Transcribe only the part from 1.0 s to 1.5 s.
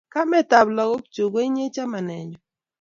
chu ko